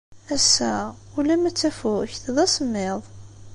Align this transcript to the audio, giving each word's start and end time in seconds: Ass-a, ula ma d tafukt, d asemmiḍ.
Ass-a, 0.35 0.71
ula 1.17 1.35
ma 1.37 1.49
d 1.53 1.55
tafukt, 1.55 2.23
d 2.35 2.37
asemmiḍ. 2.43 3.01